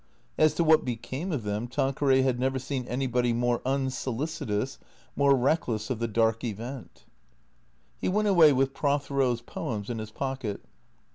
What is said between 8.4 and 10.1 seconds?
with Prothero's poems in his